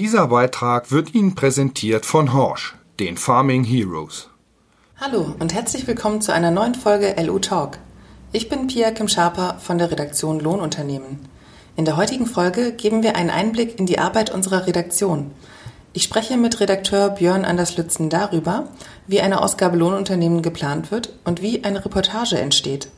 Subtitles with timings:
[0.00, 4.30] Dieser Beitrag wird Ihnen präsentiert von Horsch, den Farming Heroes.
[4.98, 7.76] Hallo und herzlich willkommen zu einer neuen Folge LU Talk.
[8.32, 11.28] Ich bin Pia Kim Schaper von der Redaktion Lohnunternehmen.
[11.76, 15.32] In der heutigen Folge geben wir einen Einblick in die Arbeit unserer Redaktion.
[15.92, 18.68] Ich spreche mit Redakteur Björn Anders Lützen darüber,
[19.06, 22.88] wie eine Ausgabe Lohnunternehmen geplant wird und wie eine Reportage entsteht.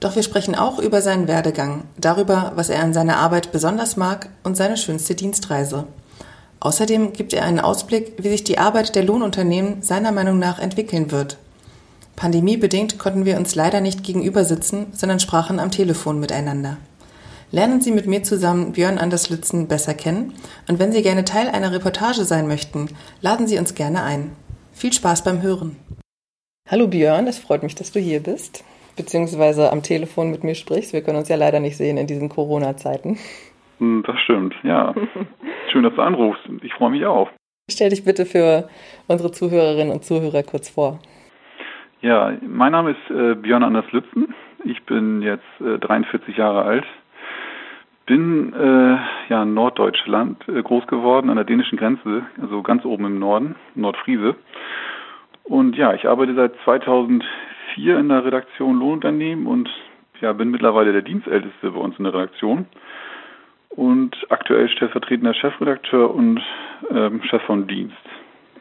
[0.00, 4.28] Doch wir sprechen auch über seinen Werdegang, darüber, was er an seiner Arbeit besonders mag
[4.42, 5.86] und seine schönste Dienstreise.
[6.60, 11.10] Außerdem gibt er einen Ausblick, wie sich die Arbeit der Lohnunternehmen seiner Meinung nach entwickeln
[11.10, 11.38] wird.
[12.16, 16.78] Pandemiebedingt konnten wir uns leider nicht gegenüber sitzen, sondern sprachen am Telefon miteinander.
[17.52, 20.34] Lernen Sie mit mir zusammen Björn Anders Lützen besser kennen
[20.66, 22.88] und wenn Sie gerne Teil einer Reportage sein möchten,
[23.20, 24.32] laden Sie uns gerne ein.
[24.72, 25.76] Viel Spaß beim Hören.
[26.68, 28.64] Hallo Björn, es freut mich, dass du hier bist
[28.96, 30.92] beziehungsweise am Telefon mit mir sprichst.
[30.92, 33.18] Wir können uns ja leider nicht sehen in diesen Corona-Zeiten.
[33.78, 34.94] Hm, das stimmt, ja.
[35.72, 36.42] Schön, dass du anrufst.
[36.62, 37.30] Ich freue mich auch.
[37.68, 38.68] Stell dich bitte für
[39.08, 41.00] unsere Zuhörerinnen und Zuhörer kurz vor.
[42.00, 44.34] Ja, mein Name ist äh, Björn Anders Lützen.
[44.64, 46.84] Ich bin jetzt äh, 43 Jahre alt.
[48.06, 48.96] Bin äh,
[49.28, 53.56] ja in Norddeutschland äh, groß geworden, an der dänischen Grenze, also ganz oben im Norden,
[53.74, 54.36] Nordfriese.
[55.42, 57.24] Und ja, ich arbeite seit 2000
[57.74, 59.68] vier in der Redaktion Lohnunternehmen und
[60.20, 62.66] ja, bin mittlerweile der Dienstälteste bei uns in der Redaktion
[63.76, 66.40] und aktuell stellvertretender Chefredakteur und
[66.90, 67.96] ähm, Chef von Dienst.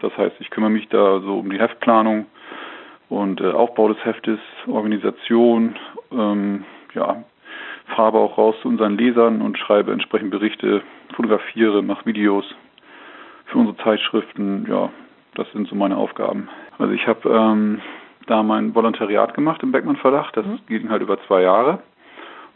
[0.02, 2.26] Das heißt, ich kümmere mich da so um die Heftplanung
[3.10, 5.76] und äh, Aufbau des Heftes, Organisation,
[6.12, 7.24] ähm, ja,
[7.96, 10.82] fahre auch raus zu unseren Lesern und schreibe entsprechend Berichte,
[11.16, 12.46] fotografiere, mache Videos
[13.46, 14.66] für unsere Zeitschriften.
[14.70, 14.90] Ja,
[15.36, 16.50] das sind so meine Aufgaben.
[16.78, 17.82] Also ich habe ähm,
[18.28, 20.34] da mein Volontariat gemacht im Beckmann Verlag.
[20.34, 20.60] Das mhm.
[20.68, 21.80] ging halt über zwei Jahre.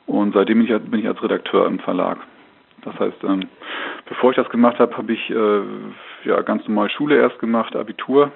[0.08, 2.18] Und seitdem bin ich, bin ich als Redakteur im Verlag.
[2.84, 3.48] Das heißt, ähm,
[4.08, 5.62] bevor ich das gemacht habe, habe ich äh,
[6.26, 8.32] ja ganz normal Schule erst gemacht, Abitur.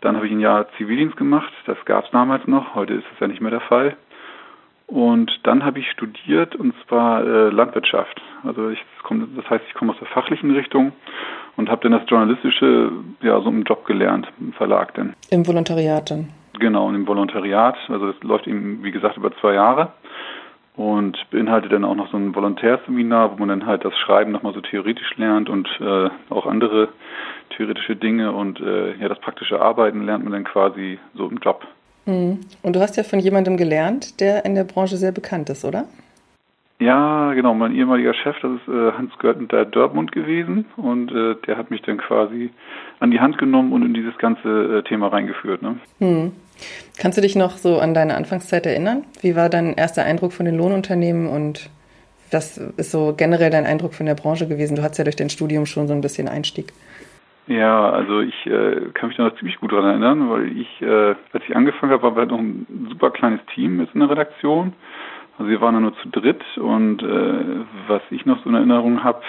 [0.00, 1.52] Dann habe ich ein Jahr Zivildienst gemacht.
[1.66, 2.74] Das gab es damals noch.
[2.74, 3.96] Heute ist es ja nicht mehr der Fall.
[4.86, 8.20] Und dann habe ich studiert und zwar äh, Landwirtschaft.
[8.42, 10.92] Also ich komm, das heißt, ich komme aus der fachlichen Richtung
[11.56, 12.90] und habe dann das Journalistische
[13.22, 15.14] ja so im Job gelernt, im Verlag dann.
[15.30, 16.30] Im Volontariat dann?
[16.58, 17.76] Genau, und im Volontariat.
[17.88, 19.92] Also das läuft eben, wie gesagt, über zwei Jahre
[20.76, 24.54] und beinhaltet dann auch noch so ein Volontärseminar, wo man dann halt das Schreiben nochmal
[24.54, 26.88] so theoretisch lernt und äh, auch andere
[27.56, 31.66] theoretische Dinge und äh, ja, das praktische Arbeiten lernt man dann quasi so im Job.
[32.06, 32.40] Mhm.
[32.62, 35.84] Und du hast ja von jemandem gelernt, der in der Branche sehr bekannt ist, oder?
[36.80, 37.52] Ja, genau.
[37.52, 41.82] Mein ehemaliger Chef, das ist äh, Hans Görtenter Dörpmund gewesen und äh, der hat mich
[41.82, 42.50] dann quasi
[43.00, 45.60] an die Hand genommen und in dieses ganze äh, Thema reingeführt.
[45.60, 45.76] Ne?
[45.98, 46.32] Hm.
[46.98, 49.04] Kannst du dich noch so an deine Anfangszeit erinnern?
[49.20, 51.70] Wie war dein erster Eindruck von den Lohnunternehmen und
[52.30, 54.76] was ist so generell dein Eindruck von der Branche gewesen?
[54.76, 56.72] Du hattest ja durch dein Studium schon so ein bisschen Einstieg.
[57.46, 61.16] Ja, also ich äh, kann mich da noch ziemlich gut daran erinnern, weil ich, äh,
[61.32, 64.72] als ich angefangen habe, war halt noch ein super kleines Team jetzt in der Redaktion.
[65.36, 69.02] Also wir waren ja nur zu dritt und äh, was ich noch so in Erinnerung
[69.02, 69.22] habe,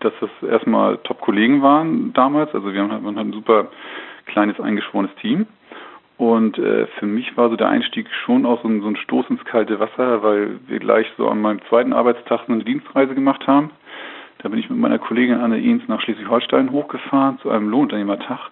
[0.00, 2.52] dass das erstmal Top-Kollegen waren damals.
[2.52, 3.68] Also wir haben halt, hat ein super
[4.26, 5.46] kleines eingeschworenes Team.
[6.18, 9.26] Und äh, für mich war so der Einstieg schon auch so ein, so ein Stoß
[9.28, 13.70] ins kalte Wasser, weil wir gleich so an meinem zweiten Arbeitstag eine Dienstreise gemacht haben.
[14.38, 18.50] Da bin ich mit meiner Kollegin Anne Ehns nach Schleswig-Holstein hochgefahren zu einem Lohnunternehmertag.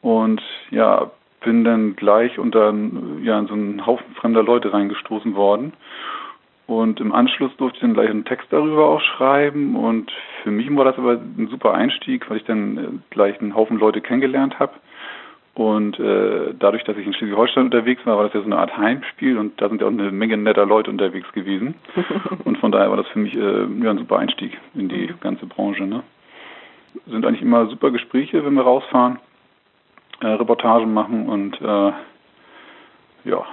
[0.00, 1.10] Und ja,
[1.44, 2.74] bin dann gleich unter
[3.22, 5.72] ja, in so einen Haufen fremder Leute reingestoßen worden.
[6.66, 9.76] Und im Anschluss durfte ich dann gleich einen Text darüber auch schreiben.
[9.76, 10.10] Und
[10.42, 13.78] für mich war das aber ein super Einstieg, weil ich dann äh, gleich einen Haufen
[13.78, 14.72] Leute kennengelernt habe.
[15.54, 18.76] Und äh, dadurch, dass ich in Schleswig-Holstein unterwegs war, war das ja so eine Art
[18.76, 21.74] Heimspiel und da sind ja auch eine Menge netter Leute unterwegs gewesen.
[22.44, 25.44] und von daher war das für mich äh, ja, ein super Einstieg in die ganze
[25.44, 25.82] Branche.
[25.82, 26.02] Ne?
[27.06, 29.18] Sind eigentlich immer super Gespräche, wenn wir rausfahren
[30.22, 31.92] äh, Reportagen machen und äh,
[33.24, 33.44] ja.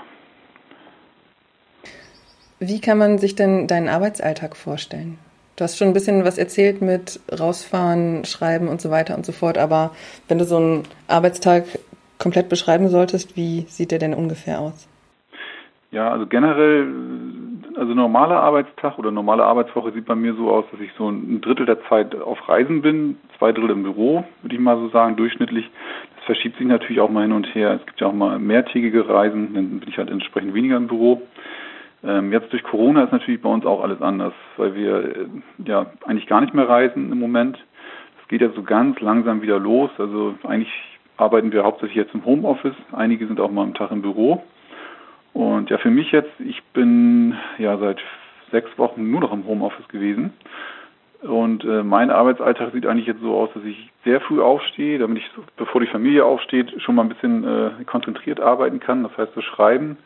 [2.60, 5.18] Wie kann man sich denn deinen Arbeitsalltag vorstellen?
[5.56, 9.31] Du hast schon ein bisschen was erzählt mit rausfahren, schreiben und so weiter und so
[9.31, 9.92] fort, aber
[10.28, 11.66] wenn du so einen Arbeitstag
[12.19, 14.88] komplett beschreiben solltest, wie sieht der denn ungefähr aus?
[15.92, 16.88] Ja, also generell,
[17.75, 21.42] also normaler Arbeitstag oder normale Arbeitswoche sieht bei mir so aus, dass ich so ein
[21.42, 25.16] Drittel der Zeit auf Reisen bin, zwei Drittel im Büro, würde ich mal so sagen,
[25.16, 25.68] durchschnittlich
[26.25, 27.80] verschiebt sich natürlich auch mal hin und her.
[27.80, 31.24] Es gibt ja auch mal mehrtägige Reisen, dann bin ich halt entsprechend weniger im Büro.
[32.04, 35.25] Ähm, jetzt durch Corona ist natürlich bei uns auch alles anders, weil wir äh,
[35.66, 37.57] ja eigentlich gar nicht mehr reisen im Moment.
[38.21, 39.89] Es geht ja so ganz langsam wieder los.
[39.98, 40.71] Also eigentlich
[41.19, 42.75] arbeiten wir hauptsächlich jetzt im Homeoffice.
[42.92, 44.44] Einige sind auch mal am Tag im Büro.
[45.33, 48.00] Und ja, für mich jetzt, ich bin ja seit
[48.51, 50.33] sechs Wochen nur noch im Homeoffice gewesen.
[51.21, 55.18] Und äh, mein Arbeitsalltag sieht eigentlich jetzt so aus, dass ich sehr früh aufstehe, damit
[55.18, 59.04] ich, bevor die Familie aufsteht, schon mal ein bisschen äh, konzentriert arbeiten kann.
[59.04, 59.98] Das heißt, so schreiben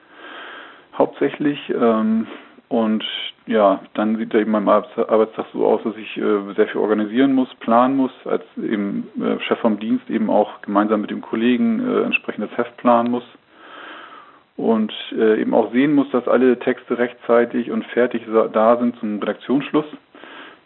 [0.97, 1.69] hauptsächlich.
[1.69, 2.27] Ähm,
[2.73, 3.05] und
[3.45, 7.53] ja, dann sieht eben mein Arbeitstag so aus, dass ich äh, sehr viel organisieren muss,
[7.59, 12.01] planen muss, als eben äh, Chef vom Dienst eben auch gemeinsam mit dem Kollegen äh,
[12.01, 13.23] entsprechendes Heft planen muss
[14.57, 19.19] und äh, eben auch sehen muss, dass alle Texte rechtzeitig und fertig da sind zum
[19.19, 19.85] Redaktionsschluss,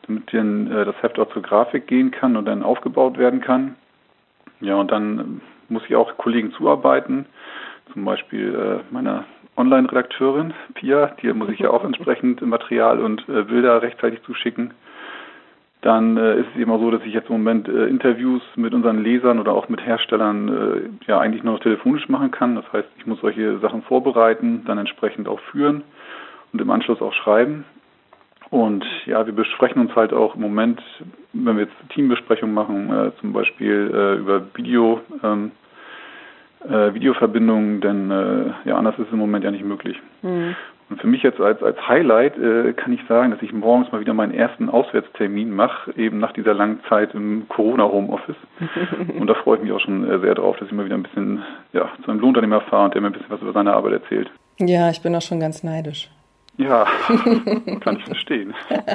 [0.04, 3.76] damit dann äh, das Heft auch zur Grafik gehen kann und dann aufgebaut werden kann.
[4.62, 7.26] Ja, und dann muss ich auch Kollegen zuarbeiten,
[7.92, 9.26] zum Beispiel äh, meiner
[9.58, 14.74] Online-Redakteurin Pia, die muss ich ja auch entsprechend Material und äh, Bilder rechtzeitig zuschicken.
[15.82, 19.04] Dann äh, ist es immer so, dass ich jetzt im Moment äh, Interviews mit unseren
[19.04, 22.56] Lesern oder auch mit Herstellern äh, ja eigentlich nur noch telefonisch machen kann.
[22.56, 25.84] Das heißt, ich muss solche Sachen vorbereiten, dann entsprechend auch führen
[26.52, 27.64] und im Anschluss auch schreiben.
[28.50, 30.82] Und ja, wir besprechen uns halt auch im Moment,
[31.34, 35.02] wenn wir jetzt Teambesprechungen machen, äh, zum Beispiel äh, über Video.
[35.24, 35.52] Ähm,
[36.66, 39.98] äh, Videoverbindungen, denn äh, ja, anders ist es im Moment ja nicht möglich.
[40.22, 40.56] Mhm.
[40.90, 44.00] Und für mich jetzt als, als Highlight äh, kann ich sagen, dass ich morgens mal
[44.00, 48.38] wieder meinen ersten Auswärtstermin mache, eben nach dieser langen Zeit im Corona-Homeoffice.
[49.20, 51.04] und da freue ich mich auch schon äh, sehr drauf, dass ich mal wieder ein
[51.04, 51.44] bisschen
[51.74, 54.30] ja, zu einem Lohnunternehmer fahre und der mir ein bisschen was über seine Arbeit erzählt.
[54.60, 56.10] Ja, ich bin auch schon ganz neidisch.
[56.58, 56.86] Ja,
[57.82, 58.54] kann ich verstehen.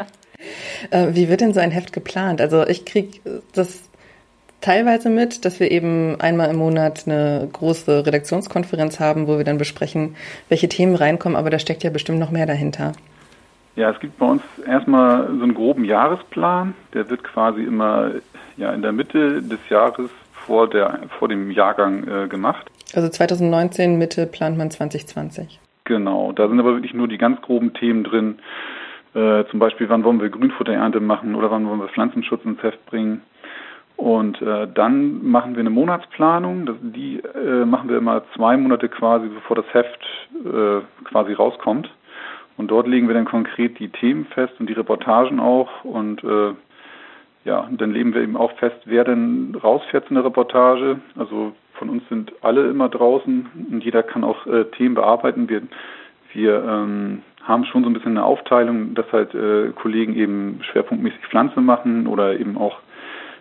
[0.90, 2.40] Äh, wie wird denn so ein Heft geplant?
[2.40, 3.20] Also ich kriege
[3.54, 3.88] das
[4.62, 9.58] teilweise mit, dass wir eben einmal im Monat eine große Redaktionskonferenz haben, wo wir dann
[9.58, 10.16] besprechen,
[10.48, 12.92] welche Themen reinkommen, aber da steckt ja bestimmt noch mehr dahinter.
[13.76, 18.12] Ja, es gibt bei uns erstmal so einen groben Jahresplan, der wird quasi immer
[18.56, 22.66] ja in der Mitte des Jahres vor der vor dem Jahrgang äh, gemacht.
[22.94, 25.58] Also 2019 Mitte plant man 2020.
[25.84, 28.38] Genau, da sind aber wirklich nur die ganz groben Themen drin.
[29.14, 32.84] Äh, zum Beispiel, wann wollen wir Grünfutterernte machen oder wann wollen wir Pflanzenschutz ins Heft
[32.86, 33.22] bringen
[34.02, 36.66] und äh, dann machen wir eine Monatsplanung.
[36.66, 40.04] Das, die äh, machen wir immer zwei Monate quasi, bevor das Heft
[40.44, 41.88] äh, quasi rauskommt.
[42.56, 45.84] Und dort legen wir dann konkret die Themen fest und die Reportagen auch.
[45.84, 46.52] Und äh,
[47.44, 50.98] ja, dann legen wir eben auch fest, wer denn rausfährt zu einer Reportage.
[51.16, 55.48] Also von uns sind alle immer draußen und jeder kann auch äh, Themen bearbeiten.
[55.48, 55.62] Wir,
[56.32, 61.20] wir ähm, haben schon so ein bisschen eine Aufteilung, dass halt äh, Kollegen eben schwerpunktmäßig
[61.28, 62.80] Pflanze machen oder eben auch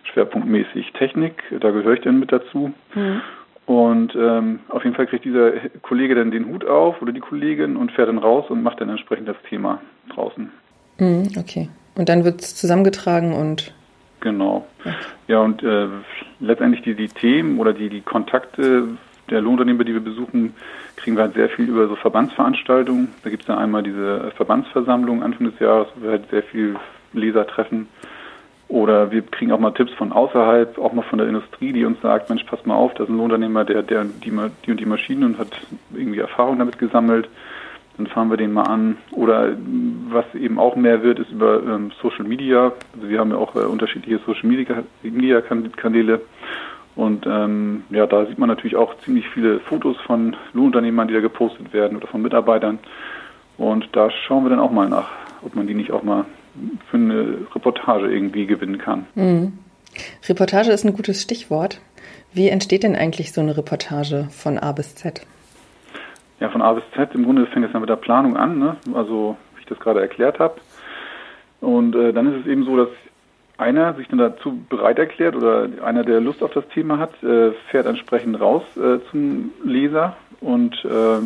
[0.04, 2.72] schwerpunktmäßig Technik, da gehöre ich dann mit dazu.
[2.94, 3.20] Mhm.
[3.64, 5.52] Und ähm, auf jeden Fall kriegt dieser
[5.82, 8.88] Kollege dann den Hut auf oder die Kollegin und fährt dann raus und macht dann
[8.88, 9.80] entsprechend das Thema
[10.14, 10.50] draußen.
[10.98, 11.68] Mhm, okay.
[11.94, 13.72] Und dann wird es zusammengetragen und.
[14.20, 14.66] Genau.
[14.80, 14.94] Okay.
[15.28, 15.86] Ja, und äh,
[16.40, 18.88] letztendlich die, die Themen oder die, die Kontakte
[19.30, 20.54] der Lohnunternehmer, die wir besuchen,
[20.96, 23.08] kriegen wir halt sehr viel über so Verbandsveranstaltungen.
[23.22, 26.76] Da gibt es dann einmal diese Verbandsversammlung Anfang des Jahres, wo wir halt sehr viel
[27.12, 27.88] Leser treffen.
[28.72, 32.00] Oder wir kriegen auch mal Tipps von außerhalb, auch mal von der Industrie, die uns
[32.00, 34.32] sagt, Mensch, pass mal auf, das ist ein Lohnunternehmer, der, der die,
[34.64, 35.50] die und die Maschinen und hat
[35.92, 37.28] irgendwie Erfahrung damit gesammelt.
[37.98, 38.96] Dann fahren wir den mal an.
[39.10, 39.54] Oder
[40.08, 42.72] was eben auch mehr wird, ist über ähm, Social Media.
[42.94, 46.22] Also wir haben ja auch äh, unterschiedliche Social Media Kanäle.
[46.96, 51.20] Und ähm, ja, da sieht man natürlich auch ziemlich viele Fotos von Lohnunternehmern, die da
[51.20, 52.78] gepostet werden oder von Mitarbeitern.
[53.58, 55.10] Und da schauen wir dann auch mal nach,
[55.42, 56.24] ob man die nicht auch mal
[56.90, 59.06] für eine Reportage irgendwie gewinnen kann.
[59.14, 59.58] Mhm.
[60.28, 61.80] Reportage ist ein gutes Stichwort.
[62.32, 65.26] Wie entsteht denn eigentlich so eine Reportage von A bis Z?
[66.40, 68.76] Ja, von A bis Z, im Grunde fängt es dann mit der Planung an, ne?
[68.94, 70.60] also wie ich das gerade erklärt habe.
[71.60, 72.88] Und äh, dann ist es eben so, dass
[73.58, 77.52] einer sich dann dazu bereit erklärt oder einer, der Lust auf das Thema hat, äh,
[77.70, 81.20] fährt entsprechend raus äh, zum Leser und äh,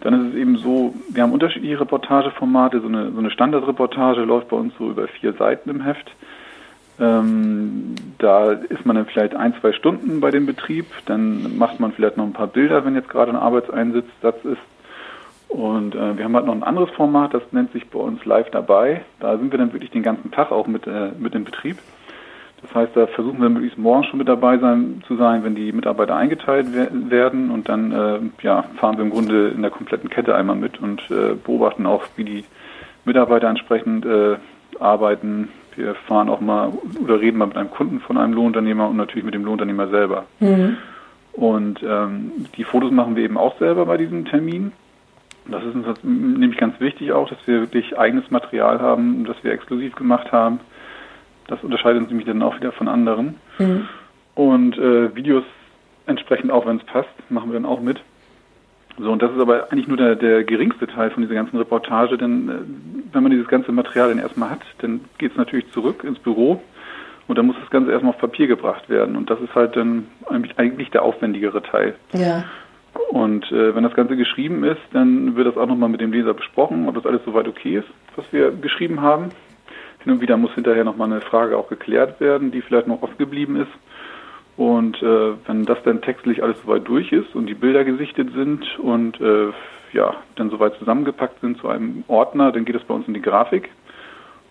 [0.00, 2.80] dann ist es eben so, wir haben unterschiedliche Reportageformate.
[2.80, 6.10] So eine, so eine Standardreportage läuft bei uns so über vier Seiten im Heft.
[6.98, 10.86] Ähm, da ist man dann vielleicht ein, zwei Stunden bei dem Betrieb.
[11.06, 14.62] Dann macht man vielleicht noch ein paar Bilder, wenn jetzt gerade ein Arbeitseinsatz ist.
[15.48, 18.50] Und äh, wir haben halt noch ein anderes Format, das nennt sich bei uns Live
[18.50, 19.02] dabei.
[19.20, 21.78] Da sind wir dann wirklich den ganzen Tag auch mit, äh, mit im Betrieb.
[22.62, 25.72] Das heißt, da versuchen wir möglichst morgens schon mit dabei sein, zu sein, wenn die
[25.72, 26.68] Mitarbeiter eingeteilt
[27.10, 30.80] werden und dann äh, ja, fahren wir im Grunde in der kompletten Kette einmal mit
[30.80, 32.44] und äh, beobachten auch, wie die
[33.04, 34.36] Mitarbeiter entsprechend äh,
[34.80, 35.48] arbeiten.
[35.76, 36.72] Wir fahren auch mal
[37.02, 40.24] oder reden mal mit einem Kunden von einem Lohnunternehmer und natürlich mit dem Lohnunternehmer selber.
[40.40, 40.78] Mhm.
[41.34, 44.72] Und ähm, die Fotos machen wir eben auch selber bei diesem Termin.
[45.44, 49.52] Das ist uns nämlich ganz wichtig auch, dass wir wirklich eigenes Material haben, das wir
[49.52, 50.60] exklusiv gemacht haben
[51.48, 53.36] das unterscheidet uns nämlich dann auch wieder von anderen.
[53.58, 53.88] Mhm.
[54.34, 55.44] Und äh, Videos
[56.06, 58.00] entsprechend auch, wenn es passt, machen wir dann auch mit.
[58.98, 62.16] So, und das ist aber eigentlich nur der, der geringste Teil von dieser ganzen Reportage,
[62.16, 62.52] denn äh,
[63.12, 66.62] wenn man dieses ganze Material dann erstmal hat, dann geht es natürlich zurück ins Büro
[67.28, 69.16] und dann muss das Ganze erstmal auf Papier gebracht werden.
[69.16, 70.06] Und das ist halt dann
[70.56, 71.94] eigentlich der aufwendigere Teil.
[72.12, 72.44] Ja.
[73.10, 76.34] Und äh, wenn das Ganze geschrieben ist, dann wird das auch nochmal mit dem Leser
[76.34, 79.30] besprochen, ob das alles soweit okay ist, was wir geschrieben haben.
[80.06, 83.18] Hin und wieder muss hinterher nochmal eine Frage auch geklärt werden, die vielleicht noch offen
[83.18, 83.72] geblieben ist.
[84.56, 88.78] Und äh, wenn das dann textlich alles soweit durch ist und die Bilder gesichtet sind
[88.78, 89.48] und äh,
[89.92, 93.20] ja, dann soweit zusammengepackt sind zu einem Ordner, dann geht es bei uns in die
[93.20, 93.68] Grafik.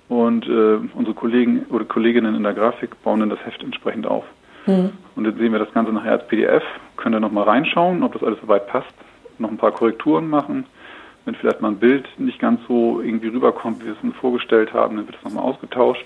[0.09, 4.25] Und äh, unsere Kollegen oder Kolleginnen in der Grafik bauen dann das Heft entsprechend auf.
[4.65, 4.91] Mhm.
[5.15, 6.63] Und dann sehen wir das Ganze nachher als PDF,
[6.97, 8.93] können dann nochmal reinschauen, ob das alles soweit passt,
[9.39, 10.65] noch ein paar Korrekturen machen.
[11.25, 14.73] Wenn vielleicht mal ein Bild nicht ganz so irgendwie rüberkommt, wie wir es uns vorgestellt
[14.73, 16.05] haben, dann wird das nochmal ausgetauscht.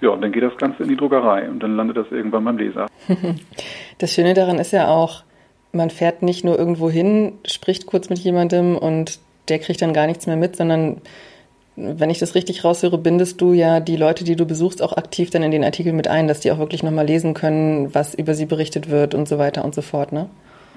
[0.00, 2.58] Ja, und dann geht das Ganze in die Druckerei und dann landet das irgendwann beim
[2.58, 2.86] Leser.
[3.98, 5.24] Das Schöne daran ist ja auch,
[5.72, 9.20] man fährt nicht nur irgendwo hin, spricht kurz mit jemandem und
[9.50, 11.02] der kriegt dann gar nichts mehr mit, sondern
[11.76, 15.30] wenn ich das richtig raushöre, bindest du ja die Leute, die du besuchst, auch aktiv
[15.30, 18.34] dann in den Artikel mit ein, dass die auch wirklich nochmal lesen können, was über
[18.34, 20.28] sie berichtet wird und so weiter und so fort, ne?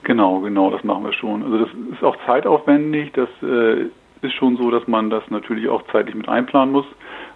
[0.03, 1.43] Genau, genau, das machen wir schon.
[1.43, 3.85] Also das ist auch zeitaufwendig, das äh,
[4.21, 6.85] ist schon so, dass man das natürlich auch zeitlich mit einplanen muss.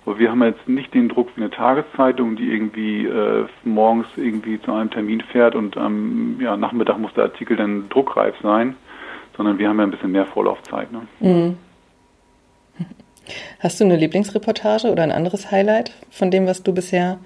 [0.05, 4.61] Aber wir haben jetzt nicht den Druck wie eine Tageszeitung, die irgendwie äh, morgens irgendwie
[4.61, 8.75] zu einem Termin fährt und am ja, Nachmittag muss der Artikel dann druckreif sein,
[9.35, 10.91] sondern wir haben ja ein bisschen mehr Vorlaufzeit.
[10.91, 11.01] Ne?
[11.19, 11.57] Mhm.
[13.59, 17.19] Hast du eine Lieblingsreportage oder ein anderes Highlight von dem, was du bisher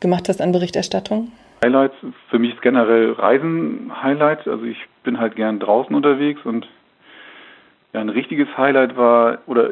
[0.00, 1.32] gemacht hast an Berichterstattung?
[1.64, 1.94] Highlights,
[2.28, 4.48] für mich ist generell Reisen Highlight.
[4.48, 6.68] Also ich bin halt gern draußen unterwegs und
[7.92, 9.70] ja, ein richtiges Highlight war, oder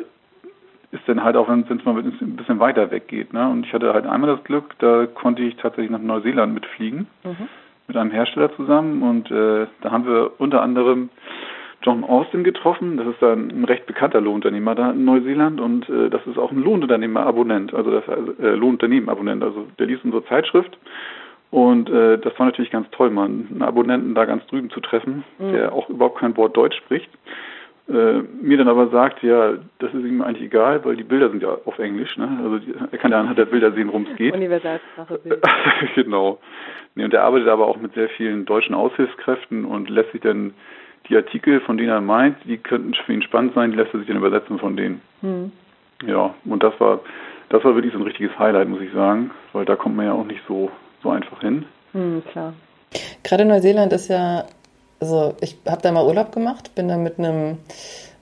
[0.93, 3.33] ist dann halt auch, wenn es mal ein bisschen weiter weg geht.
[3.33, 3.49] Ne?
[3.49, 7.49] Und ich hatte halt einmal das Glück, da konnte ich tatsächlich nach Neuseeland mitfliegen, mhm.
[7.87, 9.03] mit einem Hersteller zusammen.
[9.03, 11.09] Und äh, da haben wir unter anderem
[11.83, 12.97] John Austin getroffen.
[12.97, 16.51] Das ist dann ein recht bekannter Lohnunternehmer da in Neuseeland und äh, das ist auch
[16.51, 19.43] ein Lohnunternehmer-Abonnent, also das äh, Lohnunternehmen-Abonnent.
[19.43, 20.77] Also der liest unsere Zeitschrift
[21.51, 25.25] und äh, das war natürlich ganz toll, mal einen Abonnenten da ganz drüben zu treffen,
[25.39, 25.53] mhm.
[25.53, 27.11] der auch überhaupt kein Wort Deutsch spricht.
[27.89, 31.43] Äh, mir dann aber sagt, ja, das ist ihm eigentlich egal, weil die Bilder sind
[31.43, 32.39] ja auf Englisch, ne?
[32.45, 34.33] Also die, er kann ja anhand der Bilder sehen, worum es geht.
[34.33, 35.21] Universalsprache.
[35.97, 36.39] genau.
[36.95, 40.55] Nee, und er arbeitet aber auch mit sehr vielen deutschen Aushilfskräften und lässt sich dann
[41.09, 43.99] die Artikel, von denen er meint, die könnten für ihn spannend sein, die lässt er
[43.99, 45.01] sich dann übersetzen von denen.
[45.23, 45.51] Hm.
[46.07, 47.01] Ja, und das war,
[47.49, 50.13] das war wirklich so ein richtiges Highlight, muss ich sagen, weil da kommt man ja
[50.13, 50.71] auch nicht so,
[51.03, 51.65] so einfach hin.
[51.93, 52.55] Hm, klar.
[53.23, 54.45] Gerade Neuseeland ist ja,
[55.01, 57.59] also ich habe da mal Urlaub gemacht, bin da mit einem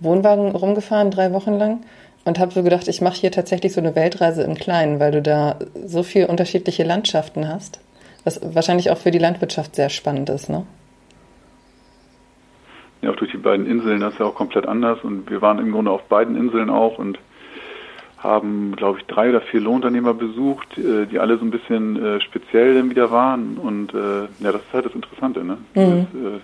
[0.00, 1.80] Wohnwagen rumgefahren, drei Wochen lang
[2.24, 5.22] und habe so gedacht, ich mache hier tatsächlich so eine Weltreise im Kleinen, weil du
[5.22, 7.80] da so viele unterschiedliche Landschaften hast,
[8.24, 10.66] was wahrscheinlich auch für die Landwirtschaft sehr spannend ist, ne?
[13.00, 14.98] ja, auch durch die beiden Inseln, das ist ja auch komplett anders.
[15.02, 17.18] Und wir waren im Grunde auf beiden Inseln auch und
[18.18, 22.20] haben, glaube ich, drei oder vier Lohnunternehmer besucht, äh, die alle so ein bisschen äh,
[22.20, 23.58] speziell dann wieder waren.
[23.58, 25.58] Und äh, ja, das ist halt das Interessante, ne?
[25.74, 26.06] Mhm.
[26.12, 26.42] Das,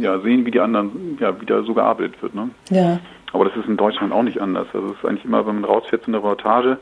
[0.00, 2.50] ja, sehen, wie die anderen, ja, wie da so gearbeitet wird, ne?
[2.70, 3.00] Ja.
[3.32, 4.68] Aber das ist in Deutschland auch nicht anders.
[4.72, 6.78] Also es ist eigentlich immer, wenn man rausfährt zu einer Reportage,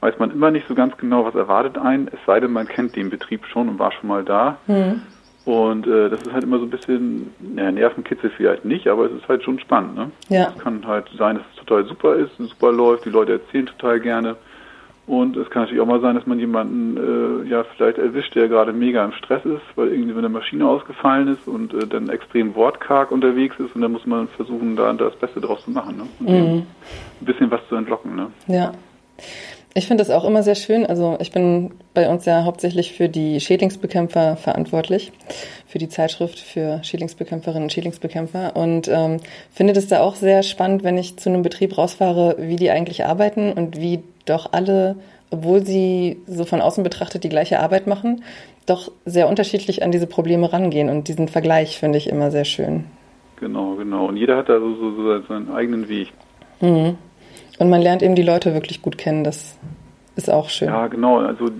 [0.00, 2.96] weiß man immer nicht so ganz genau, was erwartet einen, es sei denn, man kennt
[2.96, 4.58] den Betrieb schon und war schon mal da.
[4.66, 5.02] Mhm.
[5.48, 9.12] Und äh, das ist halt immer so ein bisschen, ja, Nervenkitzel vielleicht nicht, aber es
[9.12, 9.94] ist halt schon spannend.
[9.94, 10.10] Ne?
[10.28, 10.52] Ja.
[10.54, 13.98] Es kann halt sein, dass es total super ist, super läuft, die Leute erzählen total
[13.98, 14.36] gerne.
[15.06, 18.48] Und es kann natürlich auch mal sein, dass man jemanden äh, ja vielleicht erwischt, der
[18.48, 22.54] gerade mega im Stress ist, weil irgendwie eine Maschine ausgefallen ist und äh, dann extrem
[22.54, 25.96] wortkarg unterwegs ist und dann muss man versuchen, da das Beste draus zu machen.
[25.96, 26.30] Ne?
[26.30, 26.66] Mhm.
[27.22, 28.16] ein bisschen was zu entlocken.
[28.16, 28.26] Ne?
[28.48, 28.72] Ja.
[29.74, 30.86] Ich finde das auch immer sehr schön.
[30.86, 35.12] Also ich bin bei uns ja hauptsächlich für die Schädlingsbekämpfer verantwortlich,
[35.66, 39.18] für die Zeitschrift für Schädlingsbekämpferinnen und Schädlingsbekämpfer und ähm,
[39.52, 43.04] finde das da auch sehr spannend, wenn ich zu einem Betrieb rausfahre, wie die eigentlich
[43.04, 44.96] arbeiten und wie doch alle,
[45.30, 48.24] obwohl sie so von außen betrachtet die gleiche Arbeit machen,
[48.66, 52.84] doch sehr unterschiedlich an diese Probleme rangehen und diesen Vergleich finde ich immer sehr schön.
[53.40, 54.06] Genau, genau.
[54.06, 56.12] Und jeder hat da so, so, so seinen eigenen Weg.
[56.60, 56.96] Mhm.
[57.58, 59.58] Und man lernt eben die Leute wirklich gut kennen, das
[60.16, 60.68] ist auch schön.
[60.68, 61.18] Ja, genau.
[61.18, 61.50] Also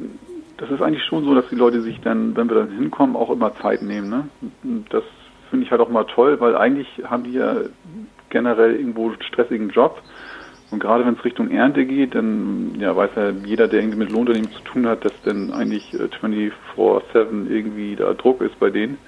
[0.56, 3.30] das ist eigentlich schon so, dass die Leute sich dann, wenn wir dann hinkommen, auch
[3.30, 4.08] immer Zeit nehmen.
[4.08, 4.28] Ne?
[4.90, 5.04] Das
[5.50, 7.56] finde ich halt auch mal toll, weil eigentlich haben die ja
[8.30, 10.02] generell irgendwo einen stressigen Job.
[10.70, 14.10] Und gerade wenn es Richtung Ernte geht, dann ja, weiß ja jeder, der irgendwie mit
[14.10, 16.50] Lohnunternehmen zu tun hat, dass dann eigentlich 24-7
[17.14, 18.98] äh, irgendwie da Druck ist bei denen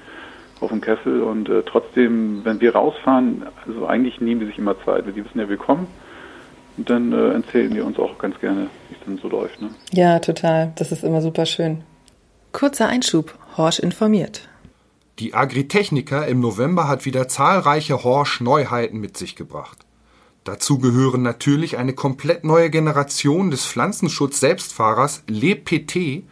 [0.61, 1.23] auf dem Kessel.
[1.23, 5.05] Und äh, trotzdem, wenn wir rausfahren, also eigentlich nehmen die sich immer Zeit.
[5.07, 5.87] Die wissen ja, wir kommen.
[6.77, 9.61] Und dann äh, erzählen die uns auch ganz gerne, wie es dann so läuft.
[9.61, 9.71] Ne?
[9.93, 10.73] Ja, total.
[10.77, 11.83] Das ist immer super schön.
[12.53, 13.37] Kurzer Einschub.
[13.57, 14.49] Horsch informiert.
[15.19, 19.79] Die Agritechnica im November hat wieder zahlreiche Horsch-Neuheiten mit sich gebracht.
[20.45, 26.25] Dazu gehören natürlich eine komplett neue Generation des Pflanzenschutz-Selbstfahrers LePT,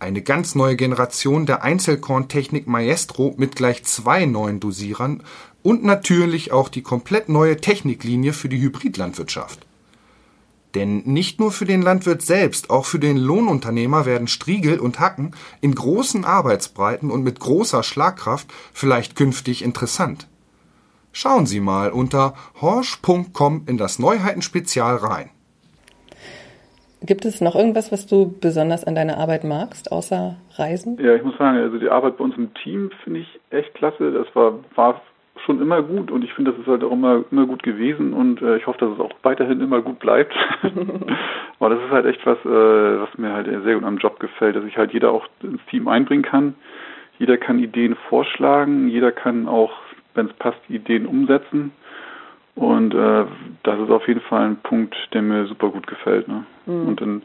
[0.00, 5.22] eine ganz neue Generation der Einzelkorntechnik Maestro mit gleich zwei neuen Dosierern
[5.62, 9.64] und natürlich auch die komplett neue Techniklinie für die Hybridlandwirtschaft.
[10.74, 15.34] Denn nicht nur für den Landwirt selbst, auch für den Lohnunternehmer werden Striegel und Hacken
[15.60, 20.28] in großen Arbeitsbreiten und mit großer Schlagkraft vielleicht künftig interessant.
[21.12, 25.28] Schauen Sie mal unter horsch.com in das Neuheitenspezial rein.
[27.04, 30.98] Gibt es noch irgendwas, was du besonders an deiner Arbeit magst, außer Reisen?
[31.02, 34.12] Ja, ich muss sagen, also die Arbeit bei uns im Team finde ich echt klasse.
[34.12, 35.02] Das war, war
[35.44, 38.42] schon immer gut und ich finde, das ist halt auch immer, immer gut gewesen und
[38.42, 40.34] äh, ich hoffe, dass es auch weiterhin immer gut bleibt.
[41.58, 44.56] Aber das ist halt echt was, äh, was mir halt sehr gut am Job gefällt,
[44.56, 46.54] dass ich halt jeder auch ins Team einbringen kann.
[47.18, 49.72] Jeder kann Ideen vorschlagen, jeder kann auch,
[50.14, 51.72] wenn es passt, Ideen umsetzen.
[52.54, 53.24] Und äh,
[53.62, 56.28] das ist auf jeden Fall ein Punkt, der mir super gut gefällt.
[56.28, 56.44] Ne?
[56.66, 56.88] Mhm.
[56.88, 57.22] Und dann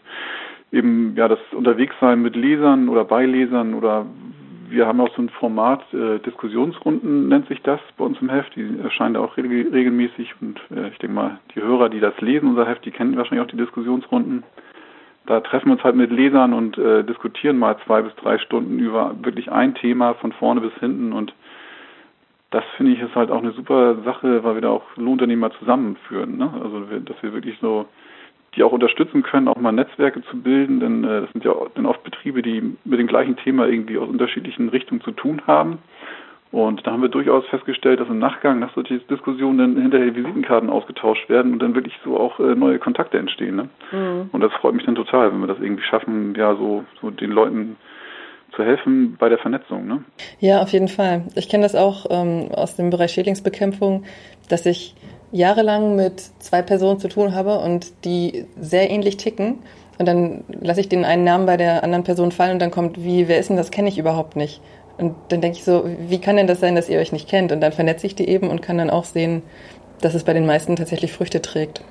[0.71, 4.05] eben ja das Unterwegssein mit Lesern oder bei Lesern oder
[4.69, 8.55] wir haben auch so ein Format, äh, Diskussionsrunden nennt sich das bei uns im Heft.
[8.55, 12.19] Die erscheinen da auch regel regelmäßig und äh, ich denke mal, die Hörer, die das
[12.21, 14.43] lesen, unser Heft, die kennen wahrscheinlich auch die Diskussionsrunden.
[15.25, 18.79] Da treffen wir uns halt mit Lesern und äh, diskutieren mal zwei bis drei Stunden
[18.79, 21.33] über wirklich ein Thema von vorne bis hinten und
[22.49, 26.37] das finde ich ist halt auch eine super Sache, weil wir da auch Lohnunternehmer zusammenführen.
[26.37, 26.49] Ne?
[26.63, 27.87] Also dass wir wirklich so
[28.57, 31.85] die auch unterstützen können, auch mal Netzwerke zu bilden, denn äh, das sind ja dann
[31.85, 35.77] oft Betriebe, die mit dem gleichen Thema irgendwie aus unterschiedlichen Richtungen zu tun haben.
[36.51, 40.69] Und da haben wir durchaus festgestellt, dass im Nachgang nach solchen Diskussionen dann hinterher Visitenkarten
[40.69, 43.57] ausgetauscht werden und dann wirklich so auch äh, neue Kontakte entstehen.
[43.57, 43.69] Ne?
[43.91, 44.29] Mhm.
[44.31, 47.31] Und das freut mich dann total, wenn wir das irgendwie schaffen, ja, so, so den
[47.31, 47.75] Leuten
[48.57, 49.87] zu helfen bei der Vernetzung.
[49.87, 50.03] Ne?
[50.39, 51.23] Ja, auf jeden Fall.
[51.35, 54.03] Ich kenne das auch ähm, aus dem Bereich Schädlingsbekämpfung,
[54.49, 54.95] dass ich
[55.31, 59.59] jahrelang mit zwei Personen zu tun habe und die sehr ähnlich ticken.
[59.97, 63.03] Und dann lasse ich den einen Namen bei der anderen Person fallen und dann kommt,
[63.03, 64.61] wie, wer ist denn das, kenne ich überhaupt nicht.
[64.97, 67.51] Und dann denke ich so, wie kann denn das sein, dass ihr euch nicht kennt?
[67.51, 69.43] Und dann vernetze ich die eben und kann dann auch sehen,
[70.01, 71.83] dass es bei den meisten tatsächlich Früchte trägt.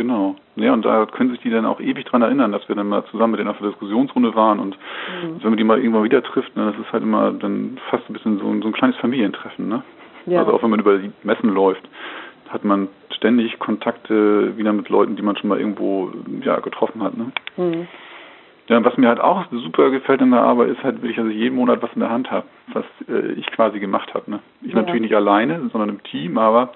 [0.00, 0.34] Genau.
[0.56, 3.04] Ja, und da können sich die dann auch ewig dran erinnern, dass wir dann mal
[3.10, 4.78] zusammen mit denen auf der Diskussionsrunde waren und
[5.22, 5.42] mhm.
[5.42, 8.14] wenn man die mal irgendwann wieder trifft, ne, das ist halt immer dann fast ein
[8.14, 9.82] bisschen so, so ein kleines Familientreffen, ne?
[10.24, 10.38] Ja.
[10.38, 11.86] Also auch wenn man über die Messen läuft,
[12.48, 16.10] hat man ständig Kontakte wieder mit Leuten, die man schon mal irgendwo
[16.42, 17.14] ja, getroffen hat.
[17.14, 17.32] Ne?
[17.58, 17.86] Mhm.
[18.68, 21.56] Ja, was mir halt auch super gefällt in der Arbeit ist halt dass ich jeden
[21.56, 24.30] Monat was in der Hand habe, was äh, ich quasi gemacht habe.
[24.30, 24.38] Ne?
[24.62, 24.76] Ich ja.
[24.76, 26.72] natürlich nicht alleine, sondern im Team, aber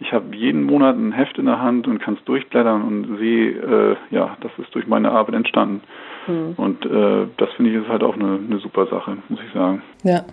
[0.00, 3.50] ich habe jeden Monat ein Heft in der Hand und kann es durchblättern und sehe,
[3.50, 5.82] äh, ja, das ist durch meine Arbeit entstanden.
[6.26, 6.54] Mhm.
[6.56, 9.82] Und äh, das finde ich ist halt auch eine, eine super Sache, muss ich sagen.
[10.02, 10.24] Ja,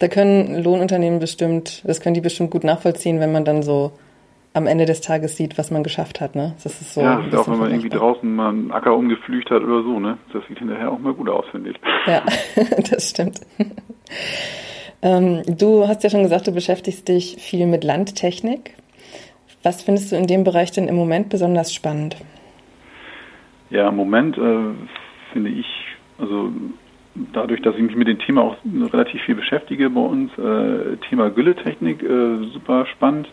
[0.00, 3.92] da können Lohnunternehmen bestimmt, das können die bestimmt gut nachvollziehen, wenn man dann so
[4.54, 6.54] am Ende des Tages sieht, was man geschafft hat, ne?
[6.62, 7.00] Das ist so.
[7.00, 10.18] Ja, auch wenn man irgendwie draußen mal einen Acker umgepflügt hat oder so, ne?
[10.32, 11.76] Das sieht hinterher auch mal gut aus, finde ich.
[12.06, 12.22] Ja,
[12.90, 13.40] das stimmt.
[15.02, 18.74] ähm, du hast ja schon gesagt, du beschäftigst dich viel mit Landtechnik.
[19.62, 22.16] Was findest du in dem Bereich denn im Moment besonders spannend?
[23.70, 24.74] Ja, im Moment äh,
[25.32, 25.66] finde ich,
[26.18, 26.52] also
[27.32, 28.56] dadurch, dass ich mich mit dem Thema auch
[28.92, 33.28] relativ viel beschäftige bei uns, äh, Thema Gülletechnik, äh, super spannend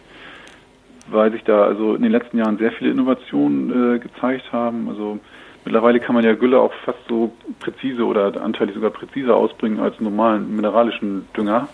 [1.11, 4.89] weil sich da also in den letzten Jahren sehr viele Innovationen äh, gezeigt haben.
[4.89, 5.19] Also
[5.65, 9.99] mittlerweile kann man ja Gülle auch fast so präzise oder anteilig sogar präziser ausbringen als
[9.99, 11.67] normalen mineralischen Dünger.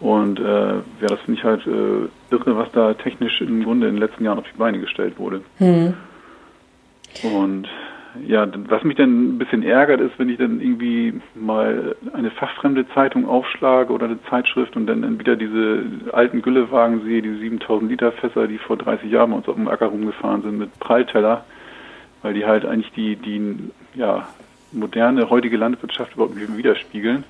[0.00, 3.94] Und äh, ja, das finde ich halt äh, irre, was da technisch im Grunde in
[3.94, 5.40] den letzten Jahren auf die Beine gestellt wurde.
[5.58, 5.94] Hm.
[7.22, 7.68] Und
[8.26, 12.88] ja, was mich dann ein bisschen ärgert, ist, wenn ich dann irgendwie mal eine fachfremde
[12.88, 18.12] Zeitung aufschlage oder eine Zeitschrift und dann wieder diese alten Güllewagen sehe, die 7000 Liter
[18.12, 21.44] Fässer, die vor 30 Jahren bei uns auf dem Acker rumgefahren sind mit Prallteller,
[22.22, 24.28] weil die halt eigentlich die, die, ja,
[24.72, 27.24] moderne, heutige Landwirtschaft überhaupt nicht widerspiegeln.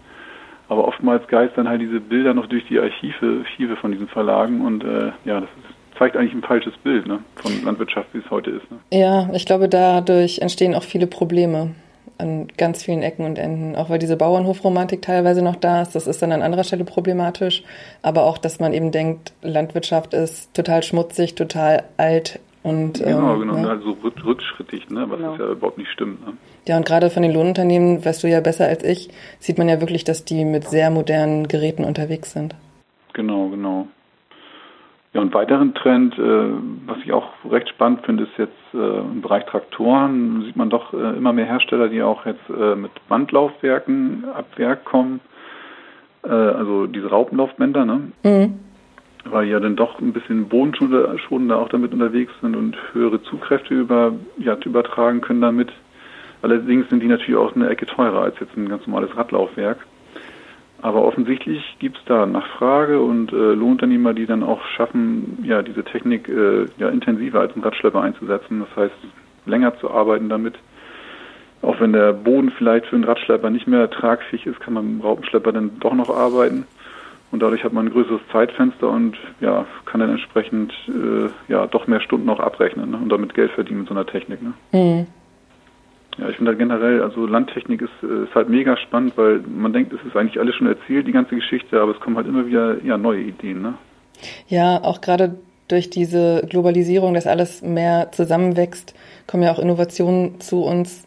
[0.69, 4.85] Aber oftmals geistern halt diese Bilder noch durch die Archive, Archive von diesen Verlagen und
[4.85, 8.51] äh, ja, das ist zeigt eigentlich ein falsches Bild ne, von Landwirtschaft, wie es heute
[8.51, 8.71] ist.
[8.71, 8.79] Ne?
[8.93, 11.75] Ja, ich glaube, dadurch entstehen auch viele Probleme
[12.19, 13.77] an ganz vielen Ecken und Enden.
[13.77, 17.63] Auch weil diese Bauernhofromantik teilweise noch da ist, das ist dann an anderer Stelle problematisch.
[18.03, 23.41] Aber auch, dass man eben denkt, Landwirtschaft ist total schmutzig, total alt und genau, ähm,
[23.43, 23.71] genau, ne?
[23.71, 25.07] also rückschrittig, ne?
[25.09, 25.37] was genau.
[25.37, 26.27] ja überhaupt nicht stimmt.
[26.27, 26.33] Ne?
[26.67, 29.81] Ja, und gerade von den Lohnunternehmen, weißt du ja besser als ich, sieht man ja
[29.81, 32.57] wirklich, dass die mit sehr modernen Geräten unterwegs sind.
[33.13, 33.87] Genau, genau.
[35.13, 36.49] Ja, und weiteren Trend, äh,
[36.87, 40.93] was ich auch recht spannend finde, ist jetzt äh, im Bereich Traktoren sieht man doch
[40.93, 45.21] äh, immer mehr Hersteller, die auch jetzt äh, mit Bandlaufwerken ab Werk kommen.
[46.25, 48.13] äh, also diese Raupenlaufbänder, ne?
[48.25, 48.59] Mhm.
[49.31, 54.13] Weil ja dann doch ein bisschen bodenschonender auch damit unterwegs sind und höhere Zugkräfte über,
[54.39, 55.73] ja, übertragen können damit.
[56.43, 59.79] Allerdings sind die natürlich auch eine Ecke teurer als jetzt ein ganz normales Radlaufwerk.
[60.83, 65.83] Aber offensichtlich gibt es da Nachfrage und äh, Lohnunternehmer, die dann auch schaffen, ja, diese
[65.83, 68.61] Technik äh, ja, intensiver als ein Radschlepper einzusetzen.
[68.61, 68.95] Das heißt,
[69.47, 70.55] länger zu arbeiten damit.
[71.63, 74.95] Auch wenn der Boden vielleicht für einen Radschlepper nicht mehr tragfähig ist, kann man mit
[74.95, 76.67] dem Raupenschlepper dann doch noch arbeiten.
[77.33, 81.87] Und dadurch hat man ein größeres Zeitfenster und ja, kann dann entsprechend äh, ja doch
[81.87, 82.97] mehr Stunden auch abrechnen ne?
[82.97, 84.41] und damit Geld verdienen mit so einer Technik.
[84.43, 84.55] Ne?
[84.73, 85.07] Mhm.
[86.19, 89.73] Ja, ich finde halt generell, also Landtechnik ist, äh, ist halt mega spannend, weil man
[89.73, 92.47] denkt, es ist eigentlich alles schon erzählt, die ganze Geschichte, aber es kommen halt immer
[92.47, 93.61] wieder ja, neue Ideen.
[93.61, 93.75] Ne?
[94.49, 95.37] Ja, auch gerade
[95.69, 98.95] durch diese Globalisierung, dass alles mehr zusammenwächst,
[99.27, 101.07] kommen ja auch Innovationen zu uns,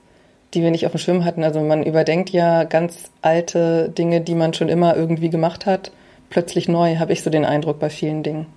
[0.53, 1.43] die wir nicht auf dem Schirm hatten.
[1.43, 5.91] Also man überdenkt ja ganz alte Dinge, die man schon immer irgendwie gemacht hat,
[6.29, 8.47] plötzlich neu, habe ich so den Eindruck bei vielen Dingen.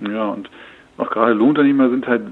[0.00, 0.50] Ja, und
[0.98, 2.22] auch gerade Lohnunternehmer sind halt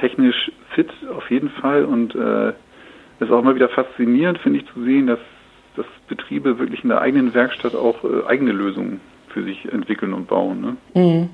[0.00, 4.66] technisch fit auf jeden Fall und äh, es ist auch immer wieder faszinierend, finde ich,
[4.72, 5.20] zu sehen, dass,
[5.76, 10.26] dass Betriebe wirklich in der eigenen Werkstatt auch äh, eigene Lösungen für sich entwickeln und
[10.26, 10.60] bauen.
[10.60, 10.76] Ne?
[10.94, 11.30] Mhm.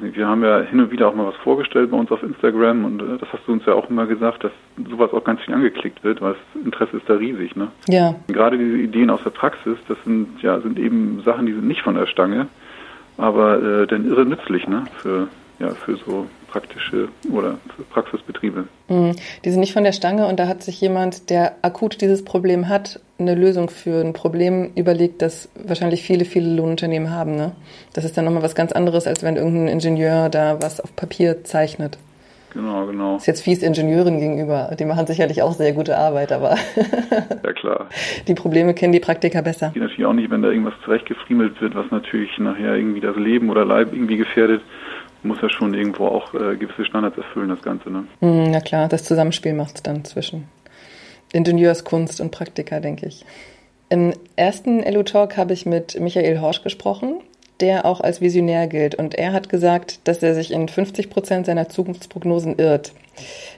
[0.00, 2.84] Nicht, wir haben ja hin und wieder auch mal was vorgestellt bei uns auf Instagram
[2.84, 4.52] und äh, das hast du uns ja auch immer gesagt, dass
[4.88, 7.54] sowas auch ganz viel angeklickt wird, weil das Interesse ist da riesig.
[7.56, 7.68] Ne?
[7.88, 8.14] Ja.
[8.28, 11.82] Gerade diese Ideen aus der Praxis, das sind ja sind eben Sachen, die sind nicht
[11.82, 12.46] von der Stange,
[13.18, 14.84] aber äh, dann irre nützlich ne?
[14.96, 15.28] für
[15.58, 18.68] ja, für so praktische oder für Praxisbetriebe.
[18.88, 19.16] Mhm.
[19.44, 22.68] Die sind nicht von der Stange und da hat sich jemand, der akut dieses Problem
[22.68, 27.36] hat, eine Lösung für ein Problem überlegt, das wahrscheinlich viele, viele Lohnunternehmen haben.
[27.36, 27.52] Ne?
[27.94, 31.44] Das ist dann nochmal was ganz anderes, als wenn irgendein Ingenieur da was auf Papier
[31.44, 31.98] zeichnet.
[32.52, 33.16] Genau, genau.
[33.16, 34.76] Ist jetzt fies Ingenieuren gegenüber.
[34.78, 36.56] Die machen sicherlich auch sehr gute Arbeit, aber.
[37.42, 37.86] ja, klar.
[38.28, 39.72] Die Probleme kennen die Praktiker besser.
[39.74, 43.48] Die natürlich auch nicht, wenn da irgendwas zurechtgefriemelt wird, was natürlich nachher irgendwie das Leben
[43.48, 44.60] oder Leib irgendwie gefährdet
[45.24, 47.90] muss ja schon irgendwo auch äh, gewisse Standards erfüllen, das Ganze.
[47.90, 48.06] Ne?
[48.20, 50.48] Mm, na klar, das Zusammenspiel macht es dann zwischen
[51.32, 53.24] Ingenieurskunst und Praktika, denke ich.
[53.88, 57.20] Im ersten LU-Talk habe ich mit Michael Horsch gesprochen,
[57.60, 58.94] der auch als Visionär gilt.
[58.94, 62.92] Und er hat gesagt, dass er sich in 50 Prozent seiner Zukunftsprognosen irrt.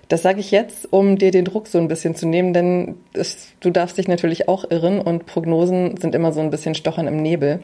[0.09, 3.55] Das sage ich jetzt, um dir den Druck so ein bisschen zu nehmen, denn es,
[3.61, 7.23] du darfst dich natürlich auch irren und Prognosen sind immer so ein bisschen Stochern im
[7.23, 7.61] Nebel.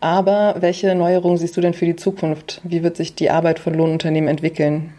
[0.00, 2.60] Aber welche Neuerungen siehst du denn für die Zukunft?
[2.62, 4.92] Wie wird sich die Arbeit von Lohnunternehmen entwickeln?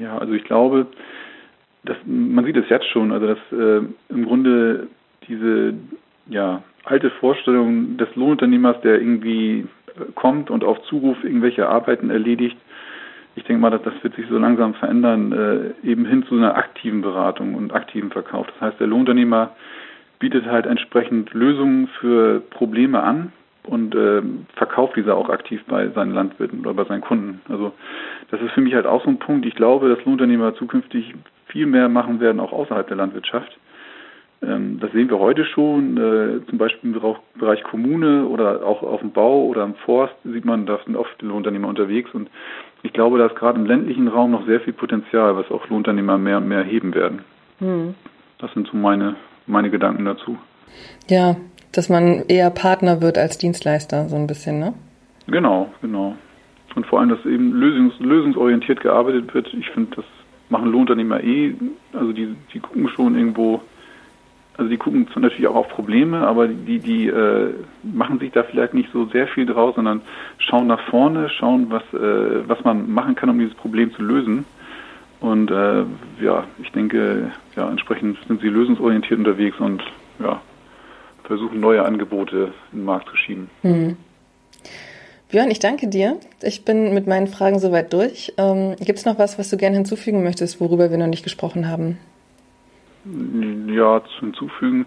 [0.00, 0.86] Ja, also ich glaube,
[1.84, 4.88] dass, man sieht es jetzt schon, also dass äh, im Grunde
[5.28, 5.74] diese
[6.28, 9.66] ja, alte Vorstellung des Lohnunternehmers, der irgendwie
[9.96, 12.56] äh, kommt und auf Zuruf irgendwelche Arbeiten erledigt,
[13.36, 16.56] ich denke mal, dass das wird sich so langsam verändern, äh, eben hin zu einer
[16.56, 18.46] aktiven Beratung und aktiven Verkauf.
[18.48, 19.52] Das heißt, der Lohnunternehmer
[20.18, 23.32] bietet halt entsprechend Lösungen für Probleme an
[23.64, 24.22] und äh,
[24.56, 27.40] verkauft diese auch aktiv bei seinen Landwirten oder bei seinen Kunden.
[27.48, 27.72] Also
[28.30, 29.46] das ist für mich halt auch so ein Punkt.
[29.46, 31.14] Ich glaube, dass Lohnunternehmer zukünftig
[31.46, 33.58] viel mehr machen werden, auch außerhalb der Landwirtschaft.
[34.42, 39.00] Ähm, das sehen wir heute schon, äh, zum Beispiel im Bereich Kommune oder auch auf
[39.00, 42.30] dem Bau oder im Forst sieht man, da sind oft Lohnunternehmer unterwegs und
[42.82, 46.16] ich glaube, da ist gerade im ländlichen Raum noch sehr viel Potenzial, was auch Lohnunternehmer
[46.16, 47.20] mehr und mehr heben werden.
[47.58, 47.94] Hm.
[48.38, 50.38] Das sind so meine, meine Gedanken dazu.
[51.08, 51.36] Ja,
[51.72, 54.72] dass man eher Partner wird als Dienstleister, so ein bisschen, ne?
[55.26, 56.16] Genau, genau.
[56.74, 59.52] Und vor allem, dass eben lösungs lösungsorientiert gearbeitet wird.
[59.52, 60.04] Ich finde, das
[60.48, 61.54] machen Lohnunternehmer eh.
[61.92, 63.60] Also die, die gucken schon irgendwo,
[64.60, 68.74] also die gucken natürlich auch auf Probleme, aber die, die äh, machen sich da vielleicht
[68.74, 70.02] nicht so sehr viel draus, sondern
[70.36, 74.44] schauen nach vorne, schauen, was, äh, was man machen kann, um dieses Problem zu lösen.
[75.20, 75.84] Und äh,
[76.22, 79.82] ja, ich denke, ja, entsprechend sind sie lösungsorientiert unterwegs und
[80.22, 80.42] ja,
[81.24, 83.48] versuchen, neue Angebote in den Markt zu schieben.
[83.62, 83.96] Mhm.
[85.30, 86.18] Björn, ich danke dir.
[86.42, 88.34] Ich bin mit meinen Fragen soweit durch.
[88.36, 91.66] Ähm, Gibt es noch was, was du gerne hinzufügen möchtest, worüber wir noch nicht gesprochen
[91.66, 91.96] haben?
[93.04, 94.86] Ja, zu hinzufügen.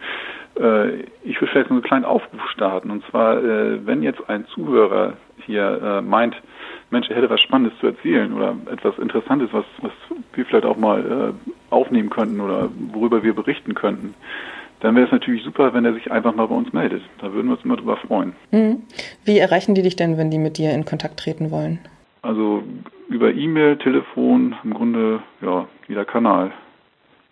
[0.59, 2.91] Äh, ich will vielleicht so einen kleinen Aufruf starten.
[2.91, 5.13] Und zwar, äh, wenn jetzt ein Zuhörer
[5.45, 6.35] hier äh, meint,
[6.91, 9.91] Mensch, er hätte was Spannendes zu erzählen oder etwas Interessantes, was, was
[10.33, 11.33] wir vielleicht auch mal
[11.71, 14.13] aufnehmen könnten oder worüber wir berichten könnten,
[14.83, 17.01] dann wäre es natürlich super, wenn er sich einfach mal bei uns meldet.
[17.19, 18.33] Da würden wir uns immer drüber freuen.
[18.51, 18.83] Mhm.
[19.23, 21.79] Wie erreichen die dich denn, wenn die mit dir in Kontakt treten wollen?
[22.21, 22.63] Also
[23.09, 26.51] über E-Mail, Telefon, im Grunde, ja, jeder Kanal.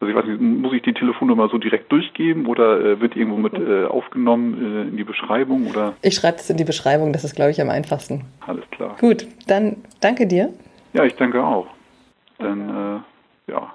[0.02, 3.38] Also ich weiß nicht, muss ich die Telefonnummer so direkt durchgeben oder äh, wird irgendwo
[3.38, 5.94] mit äh, aufgenommen äh, in die Beschreibung oder?
[6.02, 8.26] Ich schreibe es in die Beschreibung, das ist glaube ich am einfachsten.
[8.40, 8.98] Alles klar.
[9.00, 10.50] Gut, dann danke dir.
[10.94, 11.68] Ja, ich danke auch.
[12.40, 13.72] Dann äh, ja,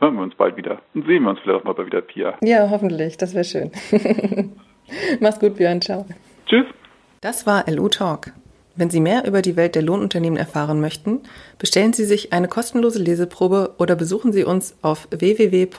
[0.00, 2.34] hören wir uns bald wieder und sehen wir uns vielleicht auch mal bei wieder Pia.
[2.40, 3.18] Ja, hoffentlich.
[3.18, 3.70] Das wäre schön.
[5.20, 5.82] Mach's gut, Björn.
[5.82, 6.06] Ciao.
[7.20, 8.32] Das war LU Talk.
[8.74, 11.20] Wenn Sie mehr über die Welt der Lohnunternehmen erfahren möchten,
[11.58, 15.72] bestellen Sie sich eine kostenlose Leseprobe oder besuchen Sie uns auf www.lu-web.de.